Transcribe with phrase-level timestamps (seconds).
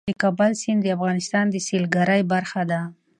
[0.09, 2.81] د کابل سیند د افغانستان د سیلګرۍ برخه ده.